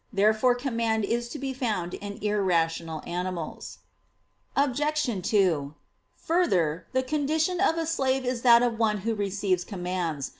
[0.11, 3.77] Therefore command is to be found in irrational animals.
[4.55, 5.03] Obj.
[5.29, 5.75] 2:
[6.15, 10.29] Further, the condition of a slave is that of one who receives commands.